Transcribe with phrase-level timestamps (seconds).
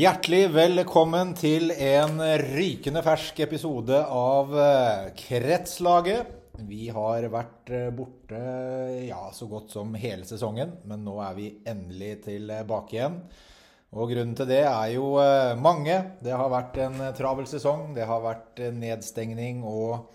[0.00, 2.22] Hjertelig velkommen til en
[2.54, 6.30] rykende fersk episode av eh, Kretslaget.
[6.64, 8.38] Vi har vært eh, borte
[9.10, 13.18] ja, så godt som hele sesongen, men nå er vi endelig tilbake igjen.
[13.92, 15.98] Og grunnen til det er jo eh, mange.
[16.24, 17.90] Det har vært en travel sesong.
[17.98, 20.14] Det har vært nedstengning og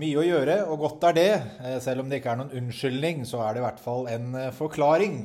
[0.00, 1.28] mye å gjøre, og godt er det.
[1.84, 5.20] Selv om det ikke er noen unnskyldning, så er det i hvert fall en forklaring.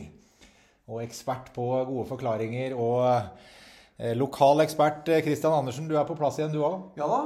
[0.92, 3.58] Og ekspert på gode forklaringer og Eh,
[4.18, 6.92] lokal ekspert Kristian eh, Andersen, du er på plass igjen du òg?
[7.00, 7.22] Ja da,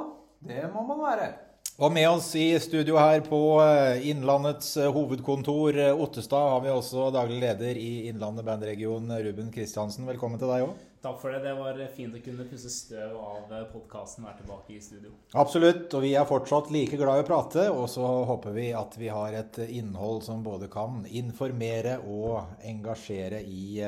[0.45, 1.33] det må man være.
[1.75, 7.41] Og med oss i studio her på eh, Innlandets hovedkontor Ottestad har vi også daglig
[7.43, 10.07] leder i Innlandet bandregion Ruben Kristiansen.
[10.07, 10.75] Velkommen til deg òg.
[11.05, 11.43] Takk for det.
[11.43, 15.11] Det var fint å kunne pusse støv av podkasten og være tilbake i studio.
[15.37, 15.91] Absolutt.
[15.93, 17.67] Og vi er fortsatt like glad i å prate.
[17.69, 23.43] Og så håper vi at vi har et innhold som både kan informere og engasjere
[23.45, 23.83] i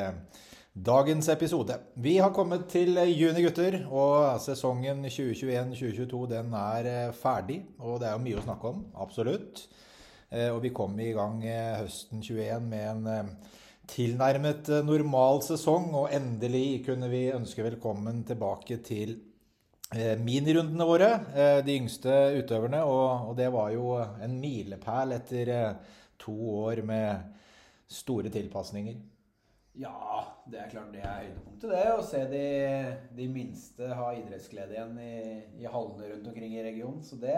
[0.78, 1.74] Dagens episode.
[1.94, 3.80] Vi har kommet til juni, gutter.
[3.90, 7.64] Og sesongen 2021-2022 den er eh, ferdig.
[7.82, 8.84] Og det er jo mye å snakke om.
[9.02, 9.64] Absolutt.
[10.30, 13.34] Eh, og vi kom i gang eh, høsten 21 med en
[13.90, 15.90] tilnærmet normal sesong.
[15.98, 19.18] Og endelig kunne vi ønske velkommen tilbake til
[20.22, 21.12] minirundene våre.
[21.66, 22.86] De yngste utøverne.
[22.86, 25.54] Og det var jo en milepæl etter
[26.22, 27.38] to år med
[27.90, 29.17] store tilpasninger.
[29.78, 31.84] Ja, det er klart det er høydepunktet, det.
[31.94, 32.46] Å se de,
[33.14, 35.18] de minste ha idrettsglede igjen i,
[35.62, 37.04] i, hallene rundt omkring i regionen.
[37.06, 37.36] Så det,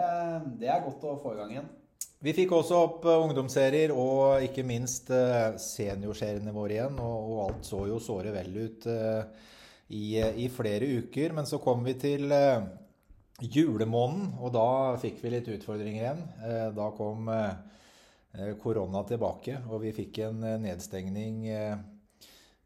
[0.56, 1.68] det, er godt å få i gang igjen.
[2.24, 6.96] Vi fikk også opp eh, ungdomsserier og ikke minst eh, seniorseriene våre igjen.
[6.96, 9.20] Og, og, alt så jo såre vel ut uh,
[9.92, 11.36] i, i, flere uker.
[11.36, 12.24] Men så kom vi til
[13.40, 14.68] julemåneden, og da
[15.00, 16.26] fikk vi litt utfordringer igjen.
[16.76, 17.28] Da kom
[18.60, 21.48] korona tilbake, og vi fikk en nedstengning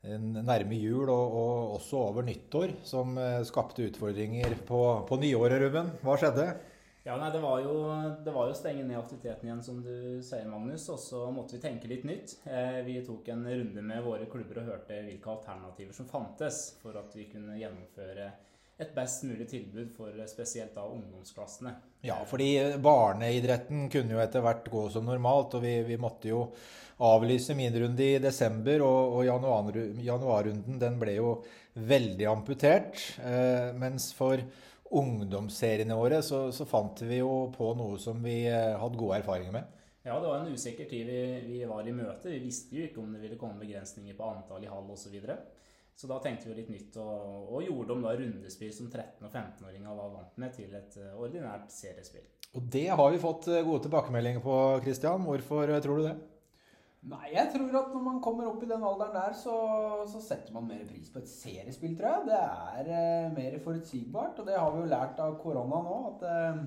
[0.05, 5.93] nærme jul og, og, også over nyttår, som eh, skapte utfordringer på, på nyåret, Ruben.
[6.05, 6.49] Hva skjedde?
[7.05, 7.73] Ja, nei, det var, jo,
[8.33, 10.87] å stenge ned aktiviteten igjen, som du sier, Magnus.
[10.93, 12.39] Og så måtte vi tenke litt nytt.
[12.49, 16.97] Eh, vi tok en runde med våre klubber og hørte hvilke alternativer som fantes for
[17.01, 18.31] at vi kunne gjennomføre
[18.81, 21.75] et best mulig tilbud for spesielt da ungdomsklassene.
[22.05, 22.49] Ja, fordi
[22.83, 26.49] barneidretten kunne jo etter hvert gå som normalt, og vi, vi måtte jo
[27.05, 31.31] avlyse min runde i desember, og, og januar, januarrunden den ble jo
[31.75, 33.01] veldig amputert.
[33.23, 34.43] Eh, mens for
[34.95, 39.55] ungdomsseriene våre så, så, fant vi jo på noe som vi eh, hadde gode erfaringer
[39.57, 39.71] med.
[40.05, 42.29] Ja, det var en usikker tid vi, vi var i møte.
[42.29, 45.07] Vi visste jo ikke om det ville komme begrensninger på antall i hall osv.
[45.07, 45.39] Så, videre.
[45.95, 49.31] Så da tenkte vi litt nytt og, og gjorde om da rundespill som 13- og
[49.31, 52.27] 15-åringer var vant med, til et eh, ordinært seriespill.
[52.55, 55.27] Og det har vi fått eh, gode tilbakemeldinger på, Christian.
[55.27, 56.15] Hvorfor tror du det?
[57.05, 59.55] Nei, jeg tror at når man kommer opp i den alderen der, så,
[60.09, 62.29] så setter man mer pris på et seriespill, tror jeg.
[62.31, 65.99] Det er eh, mer forutsigbart, og det har vi jo lært av korona nå.
[66.15, 66.63] At eh,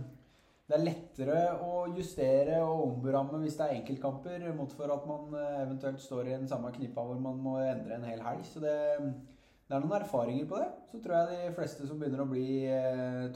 [0.67, 5.33] det er lettere å justere og omberamme hvis det er enkeltkamper, mot for at man
[5.39, 8.44] eh, eventuelt står i den samme knippa hvor man må endre en hel helg.
[8.50, 10.69] Så det, det, er noen erfaringer på det.
[10.91, 12.47] Så tror jeg de fleste som begynner å bli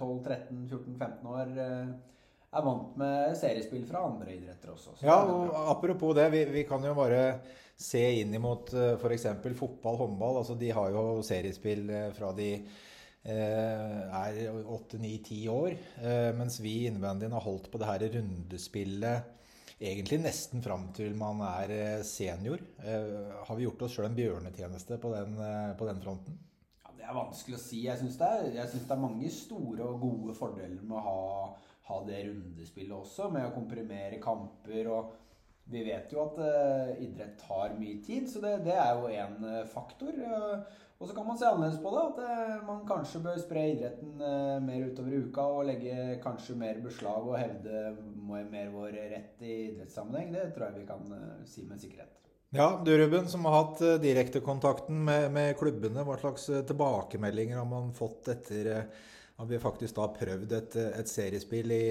[0.01, 1.93] 12-13-14-15 år eh,
[2.51, 4.97] er vant med seriespill fra andre idretter også.
[5.05, 7.23] Ja, og Apropos det, vi, vi, kan jo bare
[7.79, 9.27] se inn imot eh, f.eks.
[9.57, 10.41] fotball, håndball.
[10.41, 12.89] altså De har jo seriespill eh, fra de eh,
[13.23, 15.75] er åtte, ni, ti år.
[16.37, 19.37] mens vi i innebandyen har holdt på det her rundespillet
[19.81, 22.63] egentlig nesten fram til man er senior.
[22.81, 25.37] har vi gjort oss sjøl en bjørnetjeneste på den,
[25.77, 26.39] på den fronten?
[26.81, 27.83] Ja, det er vanskelig å si.
[27.85, 31.19] Jeg syns det, det, er mange store og gode fordeler med å ha
[31.91, 34.87] ha det rundespillet også, med å komprimere kamper.
[34.91, 35.17] og
[35.71, 39.37] Vi vet jo at uh, idrett tar mye tid, så det, det er jo én
[39.39, 40.17] uh, eh, faktor.
[40.19, 44.19] Uh, og så kan man se annerledes på det, at man kanskje bør spre idretten
[44.61, 47.95] mer utover uka og legge kanskje mer beslag og hevde
[48.51, 50.29] mer vår rett i idrettssammenheng.
[50.35, 51.15] Det tror jeg vi kan
[51.49, 52.19] si med sikkerhet.
[52.53, 57.89] Ja, du Ruben, som har hatt direktekontakten med, med klubbene, hva slags tilbakemeldinger har man
[57.97, 58.69] fått etter
[59.41, 61.85] at vi faktisk da prøvd et, et seriespill i,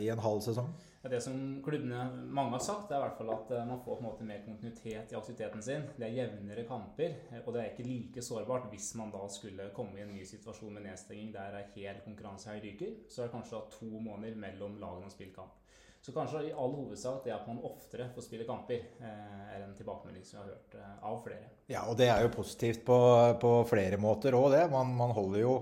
[0.00, 0.72] i, en halv sesong.
[1.10, 1.34] Det som
[1.64, 4.28] klubbene mange har sagt, er i hvert fall at eh, man får på en måte
[4.28, 5.84] mer kontinuitet i aktiviteten sin.
[5.98, 9.68] Det er jevnere kamper, eh, og det er ikke like sårbart hvis man da skulle
[9.76, 12.96] komme i en ny situasjon med nedstenging der hel konkurransehelg ryker.
[13.08, 15.60] Så er det kanskje da to måneder mellom lagene og spillkamp.
[16.04, 19.70] Så kanskje i all hovedsak det at man oftere får spille kamper, eh, er en
[19.76, 21.46] tilbakemelding som vi har hørt eh, av flere.
[21.72, 22.98] Ja, og det er jo positivt på,
[23.40, 24.66] på flere måter òg, det.
[24.72, 25.54] Man, man, holder jo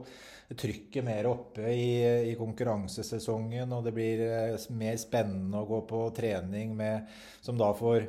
[0.58, 1.88] trykket mer oppe i,
[2.30, 7.10] i, konkurransesesongen, og det blir eh, mer spennende å gå på trening med,
[7.42, 8.08] som da får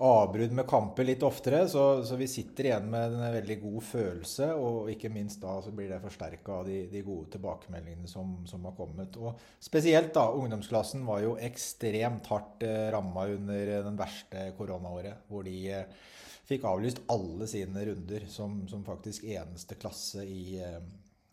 [0.00, 1.66] avbrudd med kamper litt oftere.
[1.68, 5.72] Så, så, vi sitter igjen med en veldig god følelse, og ikke minst da så
[5.76, 9.18] blir det forsterka av de, de, gode tilbakemeldingene som, som, har kommet.
[9.20, 15.44] Og spesielt da, ungdomsklassen var jo ekstremt hardt eh, ramma under den verste koronaåret, hvor
[15.44, 16.00] de eh,
[16.50, 20.80] fikk avlyst alle sine runder som, som faktisk eneste klasse i, eh,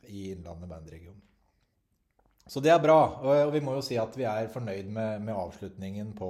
[0.09, 1.17] i Innlandet bandregion.
[2.47, 5.35] Så det er bra, og vi må jo si at vi er fornøyd med, med
[5.35, 6.29] avslutningen på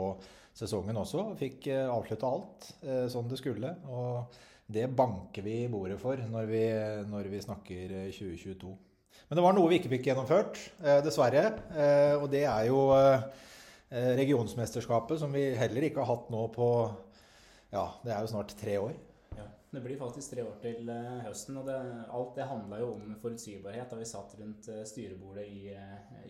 [0.58, 1.32] sesongen også.
[1.38, 3.76] Fikk eh, avslutta alt eh, som det skulle.
[3.86, 4.40] Og
[4.74, 6.64] det banker vi i bordet for når vi,
[7.08, 8.72] når vi snakker 2022.
[8.74, 10.60] Eh, Men det var noe vi ikke fikk gjennomført,
[11.04, 11.50] dessverre.
[12.22, 12.78] Og det er jo
[13.92, 16.68] regionsmesterskapet, som vi heller ikke har hatt nå på
[17.74, 18.94] Ja, det er jo snart tre år.
[19.78, 20.90] Det blir faktisk tre år til
[21.22, 21.60] høsten.
[21.62, 21.78] Og det,
[22.18, 25.76] alt det handla jo om forutsigbarhet da vi satt rundt styrebordet i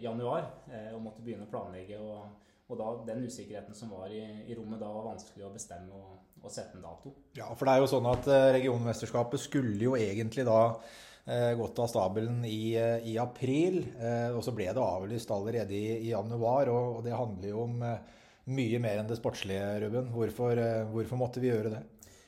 [0.03, 0.49] januar
[0.91, 2.01] og måtte begynne å planlegge.
[2.03, 2.27] og
[2.67, 6.17] og da, den usikkerheten som var i, i, rommet da, var vanskelig å bestemme og,
[6.41, 7.13] og, sette en dato.
[7.37, 11.79] Ja, for det er jo sånn at eh, regionmesterskapet skulle jo egentlig da eh, gått
[11.79, 13.79] av stabelen i, eh, i april.
[13.95, 16.73] Eh, og så ble det avlyst allerede i, i januar.
[16.73, 18.15] Og, og, det handler jo om eh,
[18.51, 20.11] mye mer enn det sportslige, Ruben.
[20.11, 21.85] Hvorfor, eh, hvorfor måtte vi gjøre det?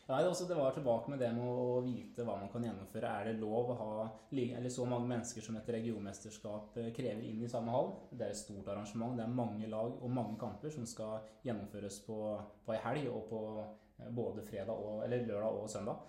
[0.10, 3.10] Nei, også, det var tilbake med det med å vite hva man kan gjennomføre.
[3.10, 3.90] Er det lov å ha
[4.34, 7.92] eller så mange mennesker som et regionmesterskap eh, krever inn i samme hall?
[8.10, 9.14] Det er et stort arrangement.
[9.20, 12.18] Det er mange lag og mange kamper som skal gjennomføres på,
[12.66, 16.02] på ei helg og på eh, både og, lørdag og søndag.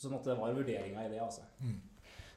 [0.00, 1.42] Så så det var vurderinga i det, altså.
[1.60, 1.76] Mm.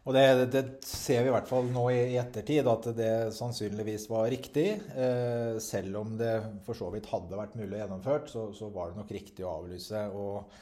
[0.04, 4.28] Og det, det, ser vi i hvert fall nå i, ettertid, at det sannsynligvis var
[4.34, 4.68] riktig.
[5.00, 6.34] Eh, selv om det
[6.66, 9.54] for så vidt hadde vært mulig å gjennomført, så, så, var det nok riktig å
[9.62, 10.04] avlyse.
[10.12, 10.58] Og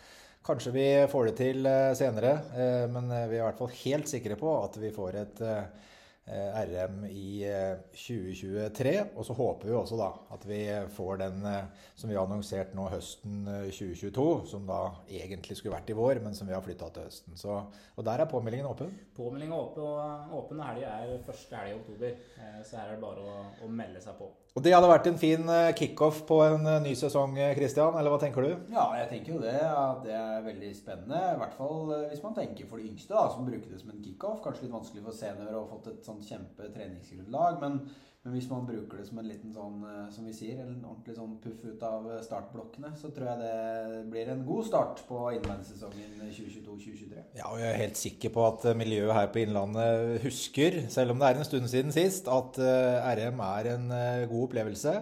[0.46, 4.14] kanskje vi får det til eh, senere, eh, men vi er i hvert fall helt
[4.14, 6.01] sikre på at vi får et eh, Eh,
[6.32, 7.44] RM i
[7.92, 8.94] 2023.
[8.96, 10.62] Eh, og så håper vi også da at vi
[10.96, 14.80] får den eh, som vi har annonsert nå høsten 2022, som da
[15.10, 17.38] egentlig skulle vært i vår, men som vi har flytta til høsten.
[17.40, 17.58] Så,
[17.96, 18.94] og der er påmeldingen åpen?
[19.18, 22.16] Påmeldingen åpen, og åpen helg er første helg i oktober.
[22.64, 24.32] Så her er det bare å, å melde seg på.
[24.52, 28.10] Og det hadde vært en fin eh, kickoff på en eh, ny sesong, eh, eller
[28.12, 28.50] hva tenker du?
[28.74, 29.56] Ja, jeg tenker jo det.
[29.64, 31.22] At det er veldig spennende.
[31.32, 34.04] I hvert fall hvis man tenker for de yngste, da, som bruker det som en
[34.04, 34.42] kickoff.
[34.44, 37.64] Kanskje litt vanskelig for seniorer å ha fått et sånt kjempe treningsgrunnlag.
[37.64, 37.80] Men
[38.22, 41.16] men hvis man bruker det som en liten sånn, eh, som vi sier, en ordentlig
[41.18, 45.22] sånn puff ut av eh, startblokkene, så tror jeg det blir en god start på
[45.40, 47.24] innlandssesongen 2022-2023.
[47.40, 51.16] Ja, og jeg er helt sikker på at eh, miljøet her på Innlandet husker, selv
[51.16, 53.90] om det er en stund siden sist, at RM er en
[54.30, 54.94] god opplevelse.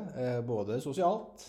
[0.48, 1.44] Både sosialt,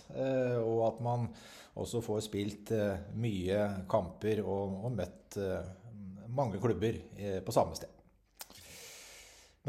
[0.64, 1.31] og at man
[1.78, 2.75] også får spilt
[3.14, 5.38] mye kamper og, og møtt
[6.34, 6.99] mange klubber
[7.46, 8.00] på samme sted.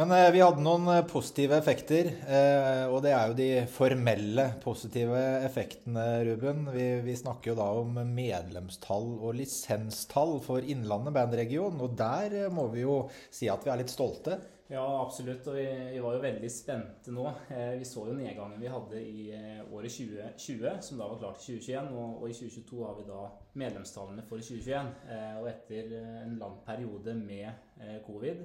[0.01, 4.47] Men eh, vi hadde noen eh, positive effekter, eh, og det er jo de formelle
[4.63, 6.63] positive effektene, Ruben.
[6.73, 12.65] Vi, vi, snakker jo da om medlemstall og lisenstall for Innlandet bandregion, og der må
[12.73, 12.95] vi jo
[13.29, 14.39] si at vi er litt stolte.
[14.71, 15.47] Ja, absolutt.
[15.51, 17.25] Og vi, vi, var jo veldig spente nå.
[17.51, 21.41] Eh, vi så jo nedgangen vi hadde i eh, året 2020, som da var klart
[21.41, 21.89] i 2021.
[21.91, 23.25] Og, og, i 2022 har vi da
[23.59, 24.93] medlemstallene for 2021.
[25.11, 25.91] Eh, og etter
[26.21, 27.67] en lang periode med
[28.05, 28.43] covid,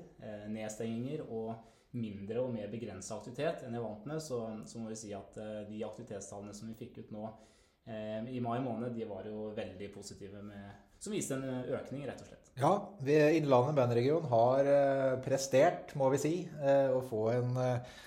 [0.51, 1.53] nedstenginger og
[1.97, 5.37] mindre og mer begrensa aktivitet enn jeg vant med, så, så, må vi si at
[5.69, 7.29] de aktivitetstallene som vi fikk ut nå
[8.33, 11.45] i mai måned, de var jo veldig positive med som viste en
[11.77, 12.46] økning, rett og slett.
[12.57, 16.31] Ja, Innlandet bandregion har eh, prestert, må vi si,
[16.65, 17.59] eh, å få en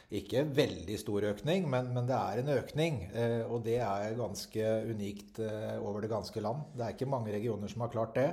[0.09, 2.97] ikke veldig stor økning, men, men, det er en økning.
[3.45, 5.37] Og det er ganske unikt
[5.77, 6.65] over det ganske land.
[6.73, 8.31] Det er ikke mange regioner som har klart det.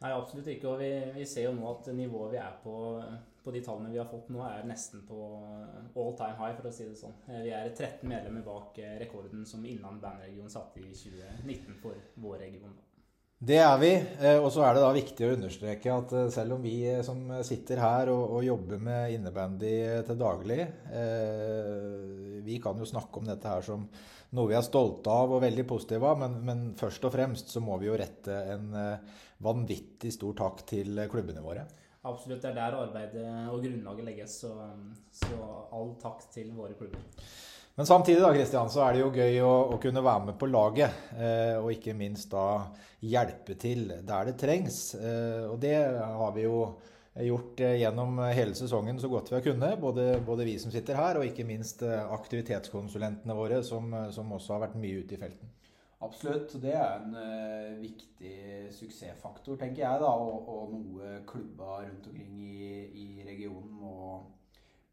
[0.00, 0.72] Nei, absolutt ikke.
[0.72, 2.78] Og vi, vi ser jo nå at nivået vi er på,
[3.44, 5.20] på de tallene vi har fått nå, er nesten på
[6.00, 7.18] all time high, for å si det sånn.
[7.28, 12.80] Vi er 13 medlemmer bak rekorden som Innlandet bandregion satte i 2019 for vår region.
[13.40, 13.90] Det er vi.
[13.96, 17.00] Eh, og så er det da viktig å understreke at eh, selv om vi eh,
[17.06, 19.72] som sitter her og, og jobber med innebandy
[20.04, 23.86] til daglig eh, Vi kan jo snakke om dette her som
[24.36, 27.64] noe vi er stolte av og veldig positive av, men, men først og fremst så
[27.64, 28.76] må vi jo rette en
[29.42, 31.64] vanvittig stor takk til klubbene våre.
[32.06, 32.38] Absolutt.
[32.44, 34.36] Det er der arbeidet og grunnlaget legges.
[34.44, 34.52] Så,
[35.10, 35.34] så
[35.74, 37.02] all takk til våre klubber.
[37.80, 40.50] Men samtidig da, Christian, så er det jo gøy å, å kunne være med på
[40.52, 40.98] laget.
[41.16, 42.66] Eh, og ikke minst da
[43.00, 44.80] hjelpe til der det trengs.
[44.98, 46.58] Eh, og det har vi jo
[47.24, 49.78] gjort gjennom hele sesongen så godt vi har kunnet.
[49.80, 54.66] Både, både vi som sitter her, og ikke minst aktivitetskonsulentene våre, som, som også har
[54.66, 55.56] vært mye ute i felten.
[56.04, 56.52] Absolutt.
[56.60, 58.34] Det er en uh, viktig
[58.72, 63.69] suksessfaktor, tenker jeg, da, og, og noe klubba rundt omkring i, i regionen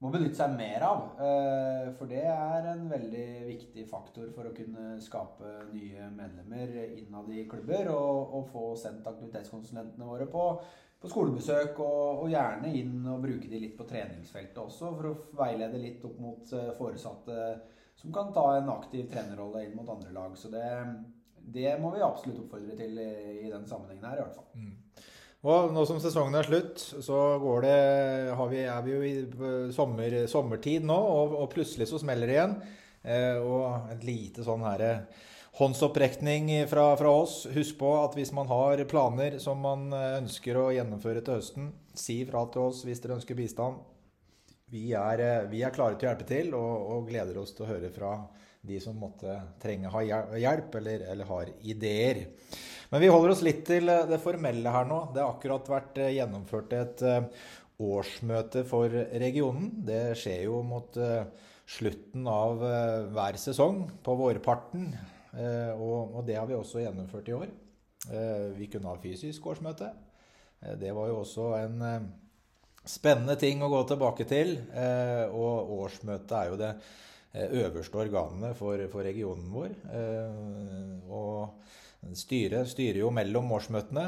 [0.04, 1.06] må, benytte seg mer av.
[1.20, 7.32] Uh, for det er en veldig viktig faktor for å kunne skape nye medlemmer innad
[7.34, 10.46] i klubber, og, og få sendt aktivitetskonsulentene våre på,
[11.02, 15.18] på skolebesøk, og, og, gjerne inn og bruke de litt på treningsfeltet også, for å
[15.40, 17.42] veilede litt opp mot uh, foresatte
[17.98, 20.36] som kan ta en aktiv trenerrolle inn mot andre lag.
[20.38, 20.68] Så det,
[21.42, 23.14] det må vi absolutt oppfordre til i,
[23.48, 24.52] i den sammenhengen her, i hvert fall.
[24.54, 24.76] Mm.
[25.48, 27.22] Og nå som sesongen er slutt, så
[27.64, 27.78] det,
[28.52, 32.56] vi, er vi jo i sommer, sommertid nå, og, og, plutselig så smeller det igjen.
[33.08, 35.28] Eh, og et lite sånn her eh,
[35.58, 37.46] håndsopprekning fra, fra, oss.
[37.54, 41.72] Husk på at hvis man har planer som man eh, ønsker å gjennomføre til høsten,
[41.98, 43.80] si fra til oss hvis dere ønsker bistand.
[44.70, 47.66] Vi er, eh, vi er, klare til å hjelpe til og, og, gleder oss til
[47.66, 48.12] å høre fra
[48.68, 52.26] de som måtte trenge ha hjelp eller, eller, har ideer.
[52.92, 55.02] Men vi holder oss litt til eh, det formelle her nå.
[55.16, 57.06] Det har akkurat vært eh, gjennomført et
[57.78, 58.90] årsmøte for
[59.22, 59.70] regionen.
[59.86, 60.96] Det skjer jo mot
[61.68, 62.64] slutten av
[63.14, 64.88] hver sesong på vårparten.
[65.78, 67.52] Og, det har vi også gjennomført i år.
[68.58, 69.92] Vi kunne ha fysisk årsmøte.
[70.82, 71.78] Det var jo også en
[72.88, 74.56] Spennende ting å gå tilbake til.
[74.72, 76.96] Eh, og årsmøtet er jo det eh,
[77.62, 79.76] øverste organene for, for regionen vår.
[80.00, 84.08] Eh, og styret styrer jo mellom årsmøtene.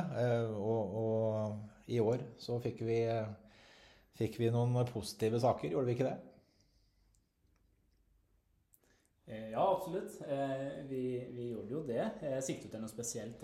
[0.55, 3.01] Og, og i år så fikk vi,
[4.19, 6.17] fikk vi noen positive saker, gjorde vi ikke det?
[9.29, 10.21] Eh, ja, absolutt.
[10.29, 12.01] Eh, vi, vi, gjorde jo det.
[12.25, 13.43] Eh, siktet du til noe spesielt?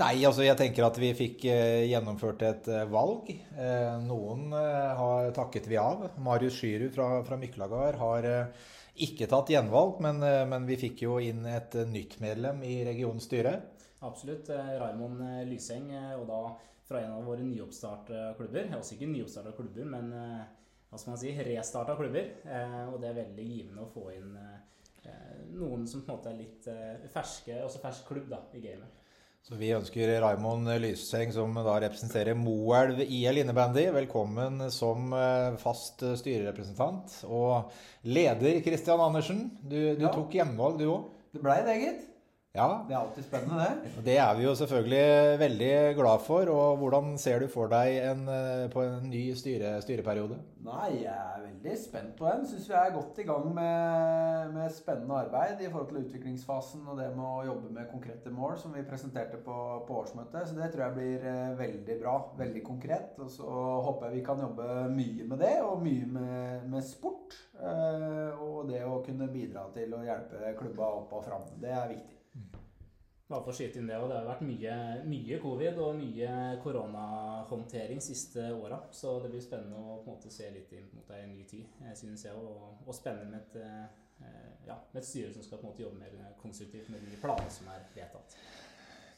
[0.00, 3.28] Nei, altså jeg tenker at vi fikk gjennomført et valg.
[4.06, 6.06] Noen har takket vi av.
[6.24, 8.30] Marius Skyrud fra, fra Myklagard har
[9.06, 13.54] ikke tatt gjenvalg, men, men, vi fikk jo inn et nytt medlem i regionens styre.
[14.06, 14.50] Absolutt.
[14.50, 16.40] Raymond Lyseng, og da
[16.88, 18.70] fra en av våre nyoppstarta klubber.
[18.78, 20.12] Også ikke nyoppstarta klubber, men
[20.88, 22.30] hva skal man si, restarta klubber.
[22.92, 24.36] Og det er veldig givende å få inn
[25.08, 28.62] Eh, noen som på en måte er litt eh, ferske, også fersk klubb da, i
[28.64, 29.06] gamet.
[29.46, 36.04] Så vi ønsker Raimond Lyseng, som da representerer Moelv IL innebandy, velkommen som eh, fast
[36.20, 37.20] styrerepresentant.
[37.28, 37.70] Og
[38.08, 40.12] leder Christian Andersen, du, du ja.
[40.12, 41.08] tok hjemmevalg du òg?
[41.32, 42.07] Det blei det, gitt.
[42.58, 42.68] Ja.
[42.88, 44.04] Det er alltid spennende, det.
[44.08, 46.50] Det er vi jo selvfølgelig veldig glad for.
[46.52, 50.38] Og hvordan ser du for deg en, eh, på en ny styre, styreperiode?
[50.68, 52.44] Nei, Jeg er veldig spent på den.
[52.46, 56.98] Syns vi er godt i gang med, med, spennende arbeid i forhold til utviklingsfasen og
[56.98, 60.48] det med å jobbe med konkrete mål, som vi presenterte på, på årsmøtet.
[60.48, 62.16] Så det tror jeg blir eh, veldig bra.
[62.42, 63.14] Veldig konkret.
[63.22, 63.48] Og så
[63.86, 67.38] håper jeg vi kan jobbe mye med det, og mye med, med sport.
[67.58, 71.50] Eh, og det å kunne bidra til å hjelpe klubba opp og fram.
[71.62, 72.17] Det er viktig.
[73.28, 76.28] Bare for å skyte inn det, og det har vært mye, mye covid og mye
[76.64, 78.78] koronahåndtering siste åra.
[78.88, 81.66] Så det blir spennende å måte se litt inn mot ei ny tid,
[81.98, 82.38] synes jeg.
[82.40, 83.58] Og, og spennende med et,
[84.24, 87.68] eh, ja, med et styre som skal måte jobbe mer konstruktivt med de planene som
[87.74, 88.38] er vedtatt.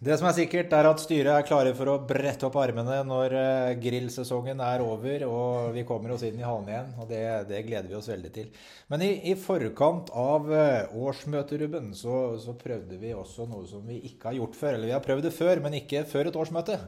[0.00, 3.35] Det som er sikkert, er at styret er klare for å brette opp armene når
[3.37, 6.95] eh, grillsesongen er over og vi kommer oss inn i hallen igjen.
[6.97, 7.19] og Det,
[7.50, 8.47] det gleder vi oss veldig til.
[8.88, 13.85] Men i, i forkant av eh, årsmøtet, Ruben, så, så, prøvde vi også noe som
[13.85, 14.78] vi ikke har gjort før.
[14.78, 16.80] Eller vi har prøvd det før, men ikke før et årsmøte.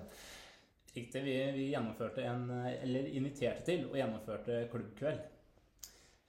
[0.96, 1.26] Riktig.
[1.28, 5.20] Vi, vi gjennomførte en, eller inviterte til og gjennomførte klubbkveld.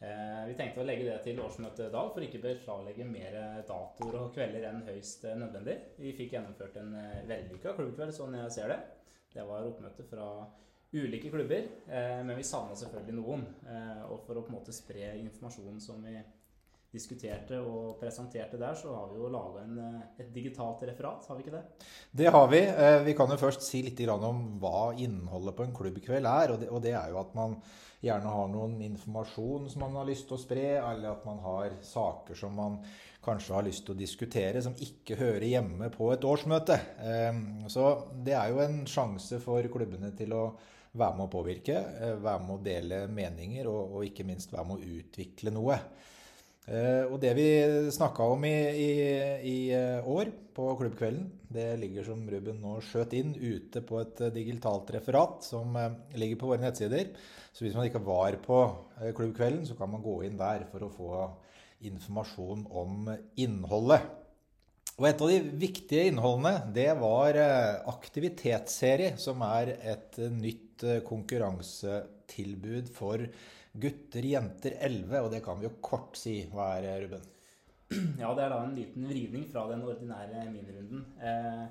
[0.04, 4.18] Eh, vi tenkte å legge det til årsmøtet i dag for ikke beslaglegge mer datoer
[4.20, 5.78] og kvelder enn høyst eh, nødvendig.
[5.96, 8.80] Vi fikk gjennomført en eh, vellykka klubbkveld, sånn jeg ser det.
[9.32, 10.28] Det var oppmøte fra
[10.94, 13.48] ulike klubber, men vi savna selvfølgelig noen.
[14.14, 16.14] Og for å på en måte spre informasjonen som vi
[16.94, 19.64] diskuterte og presenterte der, så har vi jo laga
[20.22, 21.64] et digitalt referat, har vi ikke det?
[22.22, 22.62] Det har vi.
[23.08, 26.54] Vi kan jo først si litt om hva innholdet på en klubbkveld er.
[26.70, 27.58] Og det, er jo at man
[28.04, 31.78] gjerne har noen informasjon som man har lyst til å spre, eller at man har
[31.88, 32.78] saker som man
[33.24, 36.80] kanskje har lyst til å diskutere, som ikke hører hjemme på et årsmøte.
[37.08, 37.94] Ehm, så
[38.26, 40.46] det er jo en sjanse for klubbene til å
[40.94, 44.78] være med å påvirke, eh, være med å dele meninger og, ikke minst være med
[44.78, 45.80] å utvikle noe.
[46.63, 47.46] Eh, og det vi
[47.91, 48.91] snakka om i, i,
[49.43, 54.22] i, eh, år på klubbkvelden, det ligger som Ruben nå skjøt inn ute på et
[54.36, 55.75] digitalt referat som
[56.15, 57.12] ligger på våre nettsider.
[57.51, 58.60] Så hvis man ikke var på
[59.01, 61.24] eh, klubbkvelden, så kan man gå inn der for å få
[61.84, 64.05] informasjon om innholdet.
[64.93, 67.36] Og et av de viktige innholdene, det var
[67.89, 73.25] aktivitetsserie, som er et nytt konkurransetilbud for
[73.74, 75.22] gutter, jenter 11.
[75.22, 76.38] Og det kan vi jo kort si.
[76.51, 77.24] Hva er, Ruben?
[78.22, 81.03] Ja, det er da en liten vrivning fra den ordinære minirunden.
[81.22, 81.65] Eh,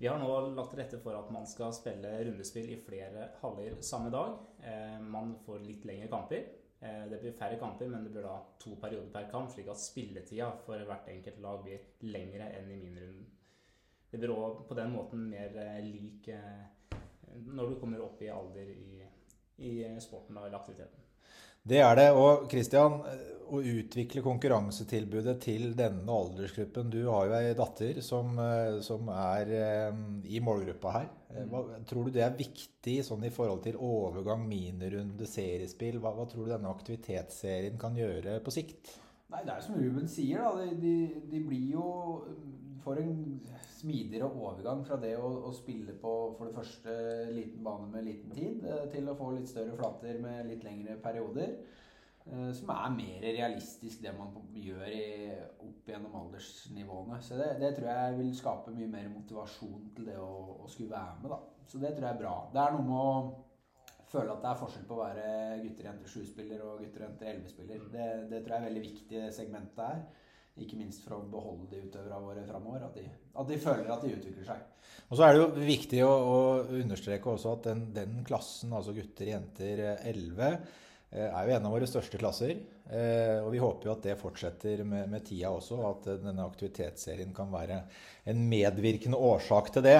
[0.00, 3.78] vi har nå lagt til rette for at man skal spille rundespill i flere haller
[3.86, 4.34] samme dag.
[4.64, 6.42] Eh, man får litt lengre kamper.
[6.84, 9.80] Eh, det blir færre kamper, men det blir da to perioder per kamp, slik at
[9.80, 13.30] spilletida for hvert enkelt lag blir lengre enn i minirunden.
[14.10, 16.28] Det blir òg på den måten mer lik
[17.50, 19.00] når du kommer opp i alder i,
[19.66, 21.03] i sporten eller aktiviteten.
[21.64, 22.10] Det er det.
[22.12, 22.98] Og Christian,
[23.54, 28.36] å utvikle konkurransetilbudet til denne aldersgruppen Du har jo ei datter som,
[28.84, 29.52] som er
[30.24, 31.08] i målgruppa her.
[31.50, 36.00] Hva, tror du det er viktig sånn i forhold til overgang, minirunde, seriespill?
[36.02, 38.94] Hva, hva tror du denne aktivitetsserien kan gjøre på sikt?
[39.32, 40.60] Nei, Det er som Ruben sier, da.
[40.60, 41.88] De, de, de blir jo
[42.84, 43.14] får en
[43.78, 46.96] smidigere overgang fra det å, å, spille på for det første
[47.34, 51.56] liten bane med liten tid, til å få litt større flater med litt lengre perioder.
[52.56, 55.08] Som er mer realistisk det man gjør i,
[55.60, 57.18] opp gjennom aldersnivåene.
[57.20, 60.30] Så det, det, tror jeg vil skape mye mer motivasjon til det å,
[60.64, 61.34] å skulle være med.
[61.34, 61.66] da.
[61.68, 62.36] Så det tror jeg er bra.
[62.54, 63.44] Det er noe med å
[64.14, 65.28] føle at det er forskjell på å være
[65.64, 67.86] gutter jenter 7-spiller og gutter jenter 11-spiller.
[67.92, 70.02] Det, det, tror jeg er veldig viktig det segmentet er.
[70.62, 72.84] Ikke minst for å beholde de utøverne våre framover.
[72.86, 72.98] At,
[73.34, 74.60] at, de føler at de utvikler seg.
[75.08, 76.38] Og så er det jo viktig å, å
[76.78, 80.52] understreke også at den, den, klassen, altså gutter, jenter 11,
[81.10, 82.54] eh, er jo en av våre største klasser.
[82.86, 87.34] Eh, og vi håper jo at det fortsetter med, med tida også, at denne aktivitetsserien
[87.34, 87.82] kan være
[88.30, 89.98] en medvirkende årsak til det.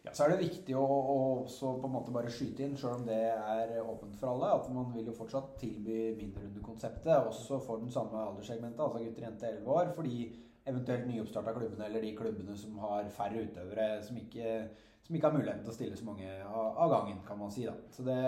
[0.00, 3.02] Ja, så er det viktig å, å på en måte bare skyte inn, sjøl om
[3.04, 7.92] det er åpent for alle, at man vil jo fortsatt tilby minirundekonseptet også for den
[7.92, 10.16] samme alderssegmentet, altså gutter, jenter 11 år, fordi
[10.68, 14.54] eventuelt nyoppstarta klubbene eller de klubbene som har færre utøvere, som ikke
[15.10, 17.64] som ikke har muligheten til å stille så mange av, gangen, kan man si.
[17.66, 17.72] da.
[17.90, 18.18] Så det,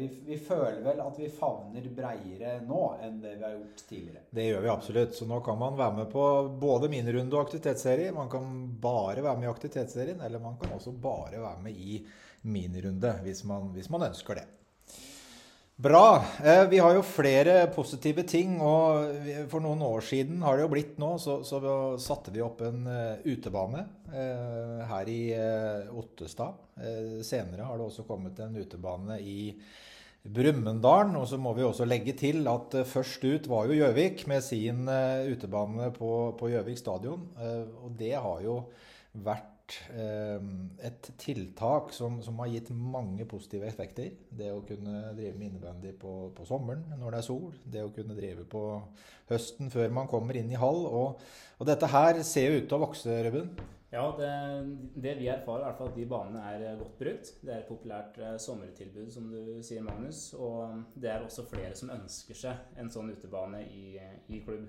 [0.00, 4.24] vi, vi, føler vel at vi favner breiere nå enn det vi har gjort tidligere.
[4.34, 5.14] Det gjør vi absolutt.
[5.14, 6.24] Så nå kan man være med på
[6.58, 8.10] både minirunde og aktivitetsserie.
[8.18, 8.50] Man kan
[8.82, 12.00] bare være med i aktivitetsserien, eller man kan også bare være med i
[12.50, 14.48] minirunde hvis man, hvis man ønsker det.
[15.76, 16.24] Bra.
[16.44, 18.60] Eh, vi har jo flere positive ting.
[18.62, 21.58] og For noen år siden har det jo blitt nå, så, så
[21.98, 23.82] satte vi opp en uh, utebane
[24.12, 25.18] uh, her i
[25.90, 26.60] Ottestad.
[27.26, 29.50] senere har det også kommet en utebane i
[30.22, 31.10] Brumunddal.
[31.18, 34.86] Og så må vi også legge til at først ut var jo Gjøvik med sin
[34.86, 37.26] utebane på Gjøvik stadion.
[37.82, 38.60] og det har jo
[39.26, 39.53] vært
[39.96, 44.10] Ehm, et tiltak som, som, har gitt mange positive effekter.
[44.28, 47.54] Det å kunne drive med innebandy på, på, sommeren når det er sol.
[47.64, 48.64] Det å kunne drive på
[49.30, 50.84] høsten før man kommer inn i hall.
[50.84, 51.24] Og,
[51.58, 53.54] og dette her ser jo ut til å vokse, Ruben.
[53.94, 54.28] Ja, det,
[54.98, 57.34] det, vi erfarer, er at de banene er godt brukt.
[57.40, 60.32] Det er et populært uh, sommertilbud, som du sier, Magnus.
[60.34, 63.94] Og det er også flere som ønsker seg en sånn utebane i,
[64.28, 64.66] i klubb.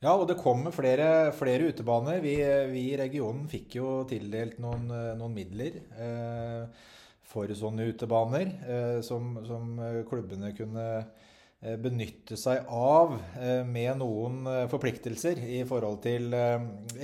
[0.00, 2.22] Ja, og det kommer flere, flere utebaner.
[2.24, 2.38] Vi,
[2.72, 4.86] vi, i regionen fikk jo tildelt noen,
[5.20, 6.86] noen midler eh,
[7.30, 9.74] for sånne utebaner eh, som, som,
[10.08, 11.28] klubbene kunne eh,
[11.60, 16.56] benytte seg av eh, med noen eh, forpliktelser i forhold til eh,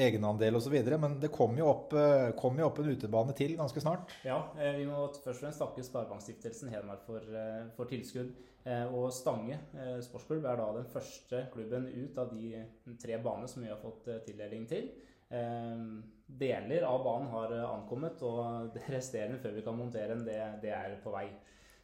[0.07, 0.79] egenandel osv.
[0.97, 1.97] Men det kom jo, opp,
[2.40, 4.16] kom jo, opp, en utebane til ganske snart.
[4.25, 7.25] Ja, vi må først og fremst takke Sparebankstiftelsen Hedmark for,
[7.77, 8.33] for tilskudd.
[8.66, 12.64] Eh, og Stange eh, sportsklubb er da den første klubben ut av de
[12.99, 14.88] tre banene som vi har fått eh, tildeling til.
[16.27, 20.71] Deler av banen har ankommet, og det resterende før vi kan montere den, det, det,
[20.71, 21.25] er på vei.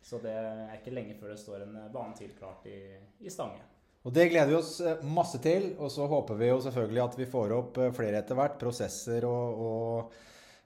[0.02, 2.80] Så det er ikke lenge før det står en bane til klart i,
[3.22, 3.62] i Stange.
[4.02, 4.74] Og Det gleder vi oss
[5.06, 5.72] masse til.
[5.78, 8.58] Og så håper vi jo selvfølgelig at vi får opp flere etter hvert.
[8.58, 10.16] Prosesser og, og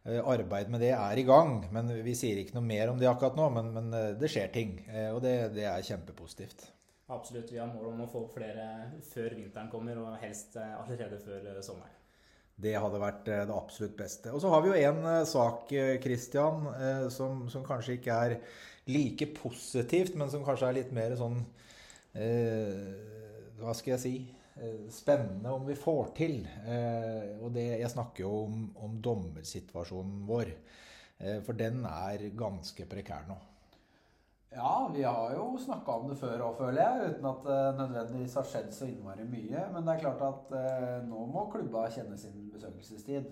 [0.06, 1.66] Eh, arbeid med det er i gang.
[1.72, 4.52] men Vi sier ikke noe mer om det akkurat nå, men, men eh, det skjer
[4.54, 4.78] ting.
[4.86, 6.68] Eh, og det, det, er kjempepositivt.
[7.10, 7.50] Absolutt.
[7.50, 8.66] Vi har mål om å få flere
[9.06, 11.92] før vinteren kommer, og helst allerede før sommeren.
[12.56, 14.30] Det hadde vært det absolutt beste.
[14.32, 16.64] Og så har vi jo en sak, Christian,
[17.12, 18.36] som, som kanskje ikke er
[18.86, 21.40] like positivt, men som kanskje er litt mer sånn
[22.14, 22.90] eh,
[23.58, 24.16] Hva skal jeg si?
[24.56, 26.38] Eh, spennende om vi får til.
[26.64, 30.54] Eh, og det, jeg snakker jo om, om dommersituasjonen vår.
[31.18, 33.36] Eh, for den er ganske prekær nå.
[34.56, 37.10] Ja, vi har jo snakka om det før òg, føler jeg.
[37.10, 39.66] Uten at det nødvendigvis har skjedd så innmari mye.
[39.74, 40.56] Men det er klart at
[41.04, 43.28] nå må klubba kjenne sin besøkelsestid.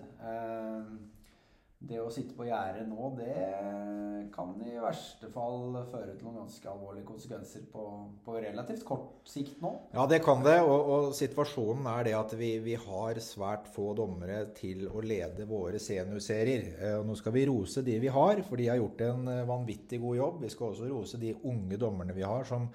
[1.83, 6.69] Det å sitte på gjerdet nå, det kan i verste fall føre til noen ganske
[6.71, 7.83] alvorlige konsekvenser på,
[8.25, 9.71] på relativt kort sikt nå.
[9.93, 10.57] Ja, det kan det.
[10.65, 15.47] Og, og situasjonen er det at vi, vi, har svært få dommere til å lede
[15.49, 16.71] våre seniorserier.
[16.79, 20.01] Eh, nå skal vi rose de vi har, for de har gjort en eh, vanvittig
[20.03, 20.43] god jobb.
[20.47, 22.67] Vi skal også rose de unge dommerne vi har, som,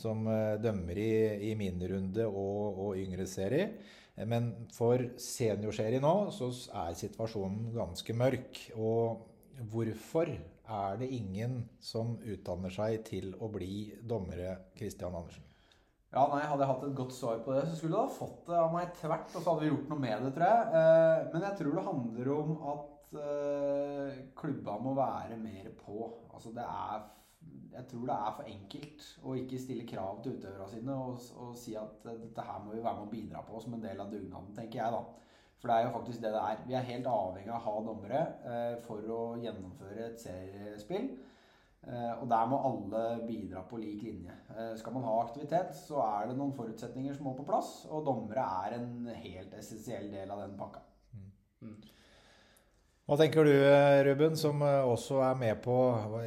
[0.00, 1.12] som eh, dømmer i,
[1.50, 3.74] i minirunde og, og yngre serier.
[4.26, 6.50] Men for seniorserie nå så
[6.82, 8.62] er situasjonen ganske mørk.
[8.74, 9.26] Og
[9.70, 10.32] hvorfor
[10.68, 15.44] er det ingen som utdanner seg til å bli dommere, Christian Andersen?
[16.08, 18.46] Ja, nei, Hadde jeg hatt et godt svar på det, så skulle du ha fått
[18.48, 19.28] det av meg tvert.
[19.34, 20.68] Og så hadde vi gjort noe med det, tror jeg.
[20.80, 26.08] Eh, men jeg tror det handler om at eh, klubba må være mer på.
[26.32, 27.04] Altså det er
[27.72, 31.54] jeg tror det er for enkelt å ikke stille krav til utøverne sine og, og,
[31.58, 34.02] si at eh, dette her må vi være med å bidra på som en del
[34.02, 35.02] av dugnaden, tenker jeg da.
[35.58, 36.60] For det er jo faktisk det det er.
[36.68, 41.10] Vi er helt avhengig av å ha dommere eh, for å gjennomføre et seriespill.
[41.86, 44.34] Eh, og der må alle bidra på lik linje.
[44.54, 48.06] Eh, skal man ha aktivitet, så er det noen forutsetninger som må på plass, og
[48.06, 50.82] dommere er en helt essensiell del av den pakka.
[51.62, 51.76] Mm.
[53.08, 53.54] Hva tenker du,
[54.04, 55.74] Ruben, som eh, også er med på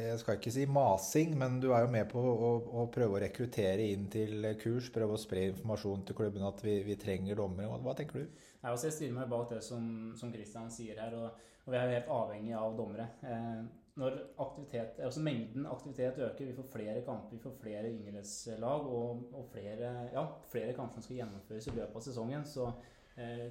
[0.00, 2.48] jeg skal ikke si masing, men du er jo med på å,
[2.80, 6.80] å prøve å rekruttere inn til kurs, prøve å spre informasjon til klubben at vi,
[6.82, 7.68] vi trenger dommere.
[7.70, 8.40] Hva, hva, tenker du?
[8.56, 9.84] Jeg, jeg stiller meg bak det som,
[10.18, 13.06] som Christian sier her, og, og, vi er jo helt avhengig av dommere.
[13.30, 13.60] Eh,
[14.02, 19.22] når aktivitet, altså mengden aktivitet øker, vi får flere kamper, vi får flere yngreslag og,
[19.30, 23.01] og flere, ja, flere kamper som skal gjennomføres i løpet av sesongen, så Eh,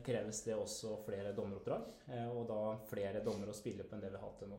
[0.06, 4.10] kreves det også flere dommeroppdrag, eh, og da flere dommer å spille på enn det
[4.10, 4.58] vi har hatt til nå.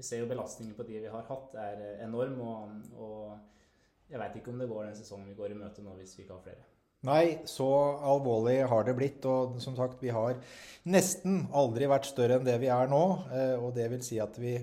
[0.00, 4.20] Vi ser jo belastningen på de vi har hatt, er eh, enorm, og, og jeg
[4.22, 6.38] veit ikke om det går den sesongen vi går i møte nå hvis vi ikke
[6.38, 6.66] har flere.
[7.06, 7.66] Nei, så
[8.04, 9.24] alvorlig har det blitt.
[9.24, 10.34] Og som sagt, vi har
[10.90, 13.04] nesten aldri vært større enn det vi er nå.
[13.62, 14.58] Og det vil si at vi,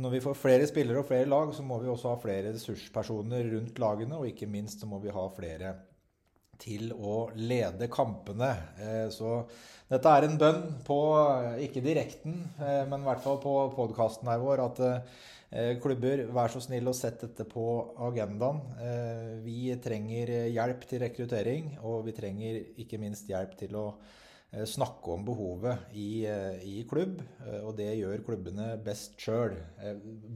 [0.00, 3.50] når vi får flere spillere og flere lag, så må vi også ha flere ressurspersoner
[3.52, 4.16] rundt lagene.
[4.16, 5.74] Og ikke minst så må vi ha flere
[6.62, 8.50] til å lede kampene.
[8.82, 9.40] Eh, så
[9.88, 10.98] dette er en bønn på,
[11.64, 16.52] ikke direkten, eh, men i hvert fall på podkasten her vår, at eh, klubber, vær
[16.52, 17.64] så snill å sette dette på
[18.08, 18.60] agendaen.
[19.46, 23.86] Vi trenger hjelp til rekruttering, og vi trenger ikke minst hjelp til å
[24.48, 26.24] snakke om behovet i,
[26.64, 27.18] i klubb,
[27.62, 29.56] og det gjør klubbene best sjøl.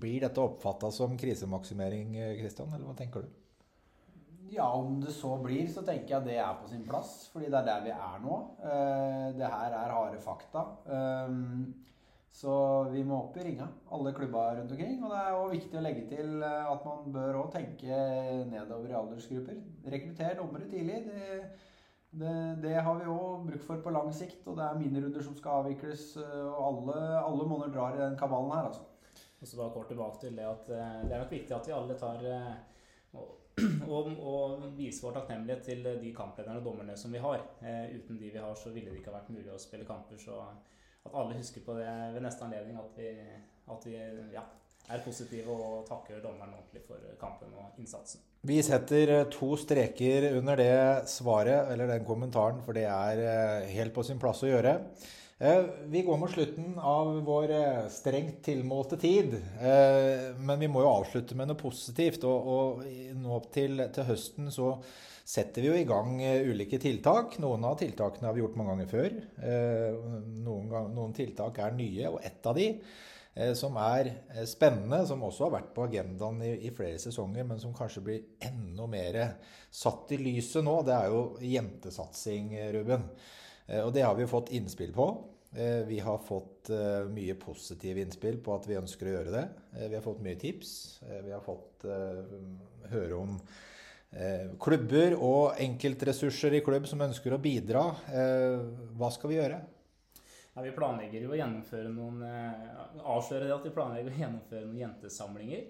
[0.01, 3.42] Blir dette oppfatta som krisemaksimering, Kristian, eller hva tenker du?
[4.53, 7.13] Ja, om det så blir, så tenker jeg det er på sin plass.
[7.33, 8.41] Fordi det er der vi er nå.
[8.61, 10.67] Uh, det her er harde fakta.
[10.85, 11.73] Um,
[12.33, 12.53] så
[12.93, 14.99] vi må opp i ringa, alle klubber rundt omkring.
[15.01, 17.99] Og det er òg viktig å legge til eh, at man bør òg tenke
[18.49, 19.59] nedover i aldersgrupper.
[19.93, 21.03] Rekruttere dommere tidlig.
[21.11, 21.43] Det,
[22.23, 22.33] det,
[22.65, 24.49] det har vi òg bruk for på lang sikt.
[24.49, 26.07] Og det er minirunder som skal avvikles.
[26.23, 28.89] Og alle, alle måneder drar i den kabalen her, altså.
[29.43, 32.01] Og så bare kort tilbake til det at det er nok viktig at vi alle
[32.01, 32.29] tar
[33.13, 33.39] og
[33.89, 37.45] og, og vise vår takknemlighet til de kamplederne og dommerne som vi har.
[37.61, 40.21] Eh, uten de vi har, så ville det ikke vært mulig å spille kamper.
[40.21, 40.39] Så
[41.03, 43.11] at alle husker på det ved neste anledning, at vi,
[43.75, 43.97] at vi
[44.33, 44.45] ja,
[44.89, 48.25] er positive og takker dommeren ordentlig for kampen og innsatsen.
[48.49, 53.73] Vi setter eh, to streker under det svaret, eller den kommentaren, for det er eh,
[53.77, 54.79] helt på sin plass å gjøre.
[55.43, 59.33] Eh, vi går mot slutten av vår eh, strengt tilmålte tid.
[59.35, 62.23] Eh, men vi må jo avslutte med noe positivt.
[62.31, 62.85] Og,
[63.19, 64.77] nå til, til, høsten så
[65.27, 66.15] setter vi jo i gang
[66.47, 67.41] ulike tiltak.
[67.43, 69.19] Noen av tiltakene har vi gjort mange ganger før.
[70.47, 72.71] Noen, noen tiltak er nye, og ett av de
[73.57, 74.11] som er
[74.47, 78.27] spennende, som også har vært på agendaen i, i, flere sesonger, men som kanskje blir
[78.45, 79.23] enda mer
[79.73, 83.09] satt i lyset nå, det er jo jentesatsing, Ruben.
[83.81, 85.07] Og det har vi jo fått innspill på.
[85.57, 89.43] Eh, vi har fått eh, mye positive innspill på at vi ønsker å gjøre det.
[89.77, 90.71] Eh, vi har fått mye tips.
[91.05, 91.85] Vi har fått
[92.93, 93.37] høre om
[94.61, 97.81] klubber og enkeltressurser i klubb som ønsker å bidra.
[99.01, 99.61] Hva skal vi gjøre?
[100.53, 102.21] Ja, vi planlegger jo å gjennomføre noen
[103.01, 105.65] Avsløre det at vi planlegger å gjennomføre noen jentesamlinger.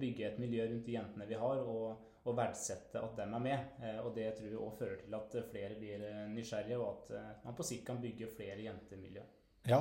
[0.00, 1.60] Bygge et miljø rundt de jentene vi har.
[1.60, 3.72] og og verdsette at dem er med.
[3.82, 7.16] Eh, og det tror vi òg fører til at flere blir eh, nysgjerrige, og at
[7.18, 9.24] eh, man på sikt kan bygge flere jentemiljø.
[9.66, 9.80] Ja,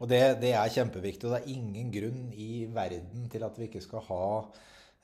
[0.00, 1.28] og det, det, er kjempeviktig.
[1.28, 4.28] Og det er ingen grunn i verden til at vi ikke skal ha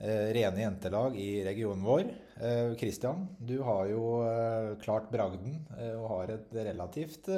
[0.00, 2.06] eh, rene jentelag i regionen vår.
[2.40, 5.58] Eh, du har jo eh, klart bragden
[6.00, 7.28] og har et relativt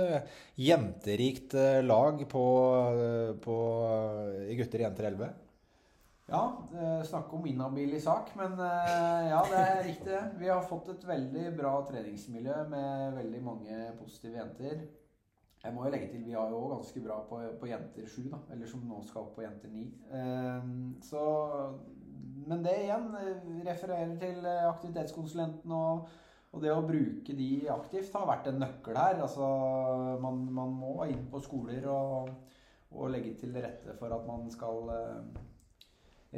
[0.54, 2.44] jenterikt lag på,
[3.42, 3.56] på,
[4.46, 5.32] i gutter jenter 11.
[6.24, 6.42] Ja,
[7.04, 10.20] snakke om inhabil i sak, men eh, ja, det er riktig.
[10.40, 14.86] Vi har fått et veldig bra treningsmiljø med veldig mange positive jenter.
[15.64, 18.40] Jeg må jo legge til, vi har jo ganske bra på, på jenter 7, da.
[18.52, 19.84] Eller som nå skal opp på jenter 9.
[20.18, 20.66] Eh,
[21.04, 21.22] så
[22.44, 26.10] Men det igjen eh, refererer til eh, aktivitetskonsulenten og,
[26.52, 29.20] og det å bruke de aktivt har vært en nøkkel her.
[29.24, 29.48] Altså
[30.20, 32.28] man, man må inn på skoler og,
[32.92, 35.42] og, legge til rette for at man skal eh,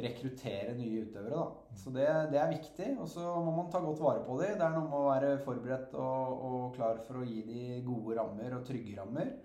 [0.03, 1.41] rekruttere nye utøvere.
[1.41, 1.75] Da.
[1.81, 2.89] Så det, det er viktig.
[3.01, 4.55] Og så må man ta godt vare på dem.
[4.59, 8.17] Det er noe med å være forberedt og, og klar for å gi dem gode
[8.19, 9.35] rammer og trygge rammer.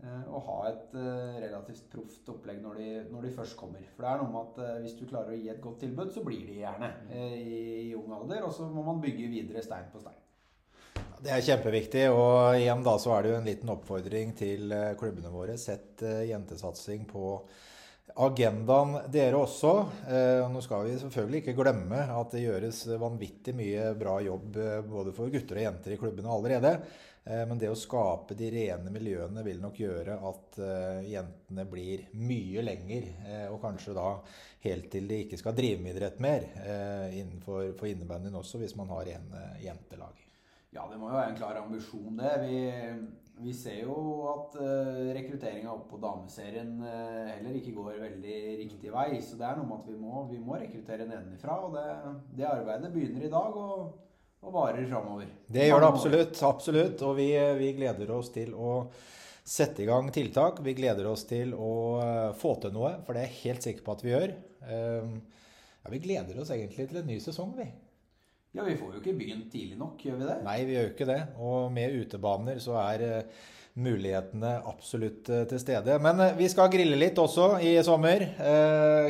[0.00, 3.82] Eh, og ha et eh, relativt proft opplegg når de, når de, først kommer.
[3.92, 6.12] For det er noe med at eh, hvis du klarer å gi et godt tilbud,
[6.14, 7.58] så blir de gjerne i,
[7.90, 8.46] i ung alder.
[8.46, 10.16] Og så må man bygge videre stein på stein.
[11.20, 12.06] Det er kjempeviktig.
[12.14, 15.58] Og igjen da så er det jo en liten oppfordring til klubbene våre.
[15.60, 16.00] Sett
[16.30, 17.34] jentesatsing på
[18.16, 19.74] agendaen dere også.
[20.08, 24.80] Eh, nå skal vi selvfølgelig ikke glemme at det gjøres vanvittig mye bra jobb eh,
[24.86, 26.72] både for gutter og jenter i klubbene allerede.
[27.24, 30.60] Eh, men det å skape de rene miljøene vil nok gjøre at
[31.06, 33.10] jentene blir mye lenger.
[33.52, 34.08] Og kanskje da
[34.64, 36.44] helt til de ikke skal drive med idrett mer
[37.14, 40.18] innenfor for innebandyen også, hvis man har rene jentelag.
[40.70, 42.34] Ja, det må jo være en klar ambisjon, det.
[42.44, 42.58] Vi
[43.40, 43.94] vi ser jo
[44.30, 49.08] at uh, rekrutteringa opp på dameserien uh, heller ikke går veldig riktig vei.
[49.24, 51.56] Så det er noe med at vi må, vi må rekruttere nedenfra.
[51.64, 51.86] Og det,
[52.36, 53.94] det, arbeidet begynner i dag og,
[54.44, 55.32] og varer framover.
[55.48, 56.44] Det gjør det absolutt.
[56.50, 57.04] absolutt.
[57.08, 57.30] Og vi,
[57.62, 58.74] vi, gleder oss til å
[59.40, 60.60] sette i gang tiltak.
[60.64, 63.86] Vi gleder oss til å uh, få til noe, for det er jeg helt sikker
[63.86, 64.40] på at vi gjør.
[64.70, 67.70] ja, vi gleder oss egentlig til en ny sesong, vi.
[68.50, 70.36] Ja, vi får jo ikke begynt tidlig nok, gjør vi det?
[70.42, 71.18] Nei, vi gjør jo ikke det.
[71.38, 75.98] Og med utebaner så er uh, mulighetene absolutt uh, til stede.
[76.02, 78.24] Men uh, vi skal grille litt også i sommer.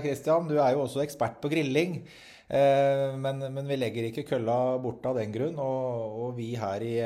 [0.04, 2.02] Kristian, du er jo også ekspert på grilling.
[2.50, 5.54] Men, men, vi legger ikke kølla bort av den grunn.
[5.62, 6.96] Og, og vi her i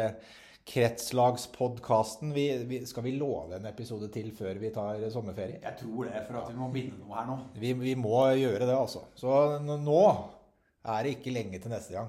[0.64, 5.60] Kretslagspodkasten, vi, vi, skal vi love en episode til før vi tar sommerferie?
[5.60, 7.38] Jeg tror det, for at vi må binde noe her nå.
[7.60, 9.04] Vi, vi må gjøre det, altså.
[9.20, 12.08] Så nå er det ikke lenge til neste gang.